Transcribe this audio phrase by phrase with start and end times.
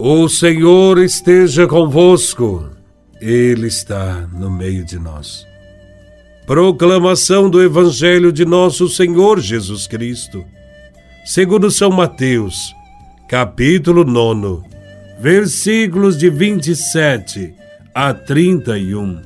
[0.00, 2.70] O Senhor esteja convosco,
[3.20, 5.44] Ele está no meio de nós.
[6.46, 10.44] Proclamação do Evangelho de Nosso Senhor Jesus Cristo,
[11.24, 12.72] segundo São Mateus,
[13.28, 14.68] capítulo 9,
[15.18, 17.52] versículos de 27
[17.92, 19.20] a 31.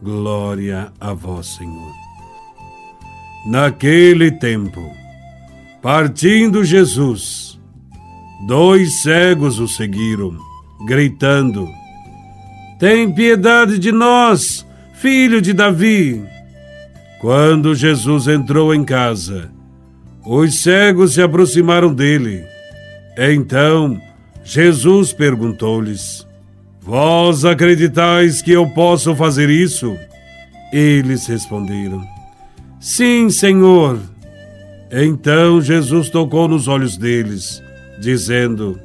[0.00, 1.92] Glória a Vós, Senhor.
[3.44, 4.88] Naquele tempo,
[5.82, 7.45] partindo Jesus,
[8.46, 10.38] Dois cegos o seguiram,
[10.86, 11.68] gritando:
[12.78, 14.64] Tem piedade de nós,
[14.94, 16.22] filho de Davi.
[17.20, 19.50] Quando Jesus entrou em casa,
[20.24, 22.44] os cegos se aproximaram dele.
[23.18, 24.00] Então
[24.44, 26.24] Jesus perguntou-lhes:
[26.80, 29.96] Vós acreditais que eu posso fazer isso?
[30.72, 32.00] Eles responderam:
[32.78, 33.98] Sim, Senhor.
[34.88, 37.65] Então Jesus tocou nos olhos deles
[38.00, 38.78] dizendo: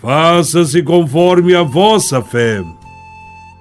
[0.00, 2.62] Faça-se conforme a vossa fé.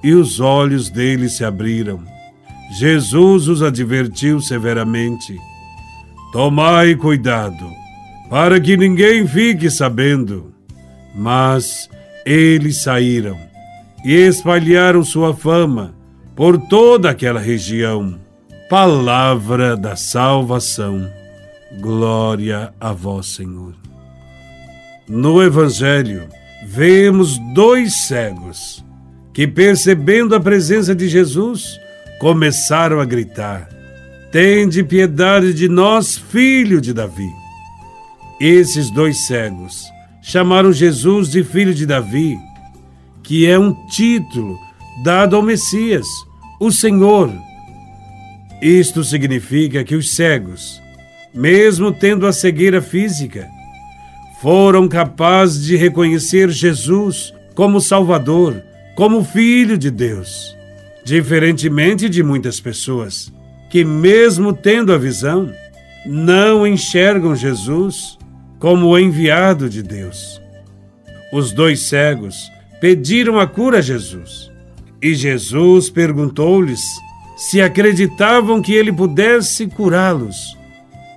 [0.04, 2.04] E os olhos deles se abriram.
[2.78, 5.38] Jesus os advertiu severamente:
[6.32, 7.66] Tomai cuidado,
[8.30, 10.54] para que ninguém fique sabendo.
[11.16, 11.90] Mas
[12.26, 13.38] eles saíram
[14.04, 15.96] e espalharam sua fama
[16.36, 18.20] por toda aquela região.
[18.70, 21.08] Palavra da salvação.
[21.80, 23.83] Glória a vós, Senhor.
[25.08, 26.30] No Evangelho,
[26.66, 28.84] vemos dois cegos
[29.34, 31.78] que, percebendo a presença de Jesus,
[32.20, 33.68] começaram a gritar:
[34.32, 37.30] Tende piedade de nós, filho de Davi.
[38.40, 39.84] Esses dois cegos
[40.22, 42.38] chamaram Jesus de filho de Davi,
[43.22, 44.58] que é um título
[45.04, 46.08] dado ao Messias,
[46.62, 47.30] o Senhor.
[48.62, 50.82] Isto significa que os cegos,
[51.34, 53.50] mesmo tendo a cegueira física,
[54.44, 58.62] foram capazes de reconhecer Jesus como Salvador,
[58.94, 60.54] como Filho de Deus.
[61.06, 63.32] Diferentemente de muitas pessoas
[63.70, 65.50] que, mesmo tendo a visão,
[66.06, 68.18] não enxergam Jesus
[68.60, 70.42] como o enviado de Deus.
[71.32, 72.52] Os dois cegos
[72.82, 74.52] pediram a cura a Jesus
[75.02, 76.82] e Jesus perguntou-lhes
[77.38, 80.36] se acreditavam que ele pudesse curá-los.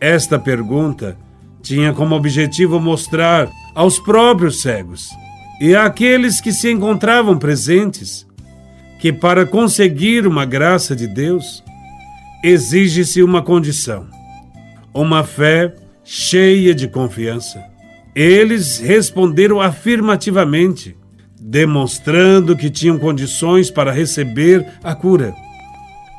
[0.01, 1.26] Esta pergunta
[1.67, 5.11] tinha como objetivo mostrar aos próprios cegos
[5.61, 8.25] e àqueles que se encontravam presentes
[9.01, 11.65] que para conseguir uma graça de Deus
[12.45, 14.07] exige-se uma condição,
[14.95, 17.61] uma fé cheia de confiança.
[18.15, 20.97] Eles responderam afirmativamente,
[21.41, 25.35] demonstrando que tinham condições para receber a cura.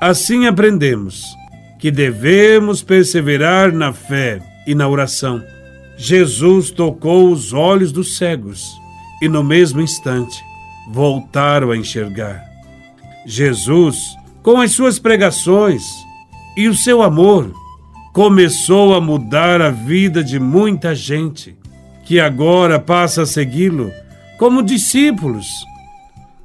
[0.01, 1.23] Assim aprendemos
[1.79, 5.41] que devemos perseverar na fé e na oração.
[5.97, 8.61] Jesus tocou os olhos dos cegos
[9.22, 10.44] e, no mesmo instante,
[10.91, 12.44] voltaram a enxergar.
[13.25, 15.83] Jesus, com as suas pregações
[16.56, 17.51] e o seu amor,
[18.13, 21.57] começou a mudar a vida de muita gente
[22.06, 23.91] que agora passa a segui-lo
[24.38, 25.47] como discípulos.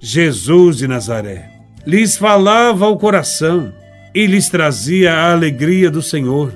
[0.00, 1.50] Jesus de Nazaré
[1.86, 3.72] lhes falava ao coração
[4.14, 6.52] e lhes trazia a alegria do Senhor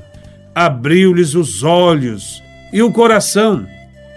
[0.56, 3.66] abriu-lhes os olhos e o coração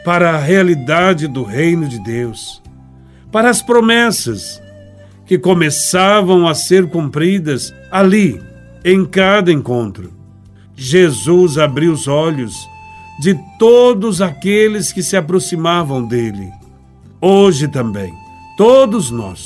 [0.05, 2.63] para a realidade do reino de Deus,
[3.29, 4.61] para as promessas
[5.25, 8.41] que começavam a ser cumpridas ali,
[8.85, 10.13] em cada encontro.
[10.77, 12.55] Jesus abriu os olhos
[13.19, 16.49] de todos aqueles que se aproximavam dele.
[17.19, 18.13] Hoje também,
[18.55, 19.45] todos nós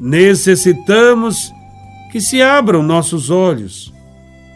[0.00, 1.52] necessitamos
[2.10, 3.94] que se abram nossos olhos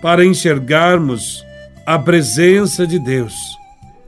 [0.03, 1.45] para enxergarmos
[1.87, 3.35] a presença de Deus,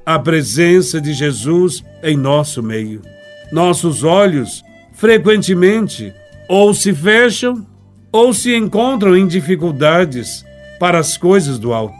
[0.05, 3.03] a presença de Jesus em nosso meio.
[3.51, 6.13] Nossos olhos, frequentemente,
[6.49, 7.67] ou se fecham
[8.11, 10.45] ou se encontram em dificuldades
[10.79, 11.95] para as coisas do alto.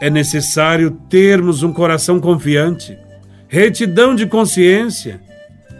[0.00, 2.96] É necessário termos um coração confiante,
[3.48, 5.20] retidão de consciência,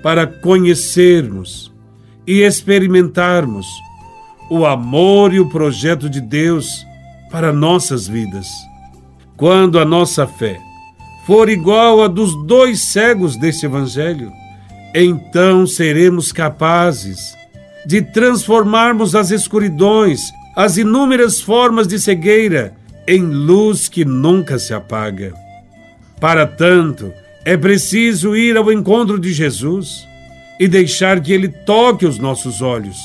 [0.02, 1.72] para conhecermos
[2.26, 3.66] e experimentarmos
[4.50, 6.84] o amor e o projeto de Deus
[7.30, 8.48] para nossas vidas.
[9.38, 10.60] Quando a nossa fé
[11.24, 14.32] for igual a dos dois cegos deste Evangelho,
[14.92, 17.36] então seremos capazes
[17.86, 22.74] de transformarmos as escuridões, as inúmeras formas de cegueira,
[23.06, 25.32] em luz que nunca se apaga.
[26.20, 27.12] Para tanto,
[27.44, 30.04] é preciso ir ao encontro de Jesus
[30.58, 32.98] e deixar que Ele toque os nossos olhos.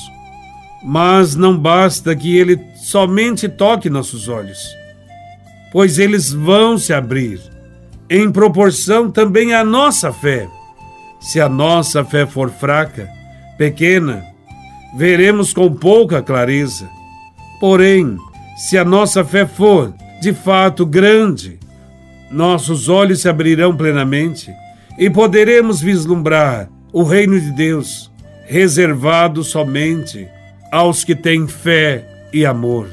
[0.82, 4.83] Mas não basta que Ele somente toque nossos olhos
[5.74, 7.40] pois eles vão se abrir,
[8.08, 10.48] em proporção também à nossa fé,
[11.20, 13.08] Se a nossa fé for fraca,
[13.58, 14.22] pequena,
[14.96, 16.86] veremos com pouca clareza.
[17.58, 18.18] Porém,
[18.56, 21.58] se a nossa fé for de fato grande,
[22.30, 24.52] nossos olhos se abrirão plenamente
[24.98, 28.12] e poderemos vislumbrar o reino de Deus,
[28.46, 30.28] reservado somente
[30.70, 32.86] aos que têm fé e amor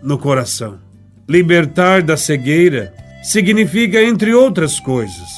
[0.00, 0.81] no coração.
[1.28, 2.92] Libertar da cegueira
[3.22, 5.28] significa, entre outras coisas,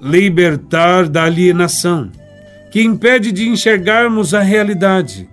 [0.00, 2.10] libertar da alienação,
[2.70, 5.28] que impede de enxergarmos a realidade.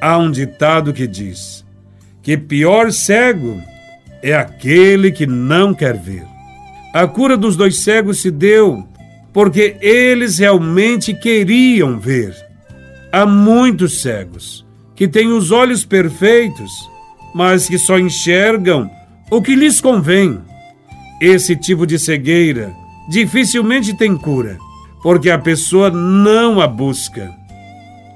[0.00, 1.64] Há um ditado que diz
[2.22, 3.62] que pior cego
[4.22, 6.26] é aquele que não quer ver.
[6.92, 8.86] A cura dos dois cegos se deu
[9.32, 12.34] porque eles realmente queriam ver.
[13.12, 16.72] Há muitos cegos que têm os olhos perfeitos,
[17.34, 18.90] mas que só enxergam
[19.30, 20.40] o que lhes convém.
[21.20, 22.74] Esse tipo de cegueira
[23.08, 24.58] dificilmente tem cura,
[25.02, 27.34] porque a pessoa não a busca.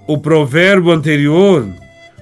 [0.06, 1.68] O provérbio anterior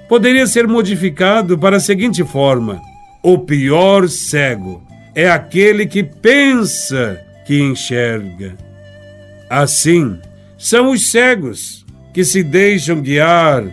[0.08, 2.81] poderia ser modificado para a seguinte forma:
[3.23, 4.82] o pior cego
[5.14, 8.56] é aquele que pensa que enxerga.
[9.50, 10.19] Assim,
[10.56, 13.64] são os cegos que se deixam guiar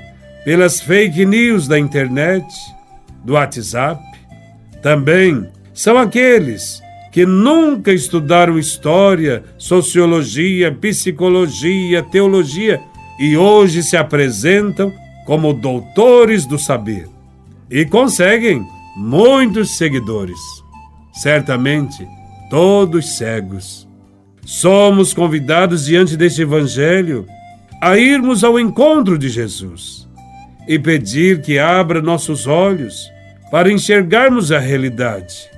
[0.44, 2.46] pelas fake news da internet,
[3.24, 4.02] do WhatsApp.
[4.86, 6.80] Também são aqueles
[7.12, 12.80] que nunca estudaram história, sociologia, psicologia, teologia
[13.20, 14.94] e hoje se apresentam
[15.26, 17.08] como doutores do saber
[17.68, 18.64] e conseguem
[18.96, 20.38] muitos seguidores.
[21.14, 22.08] Certamente,
[22.52, 23.88] todos cegos.
[24.46, 27.26] Somos convidados diante deste Evangelho
[27.82, 30.08] a irmos ao encontro de Jesus
[30.68, 33.15] e pedir que abra nossos olhos
[33.52, 35.50] para enxergarmos a realidade,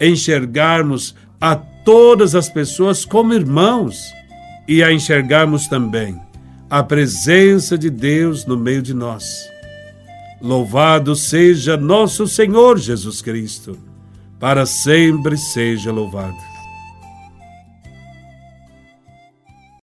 [0.00, 4.12] enxergarmos a todas as pessoas como irmãos
[4.66, 6.20] e a enxergarmos também
[6.70, 9.48] a presença de Deus no meio de nós.
[10.40, 13.78] Louvado seja nosso Senhor Jesus Cristo,
[14.38, 16.47] para sempre seja louvado.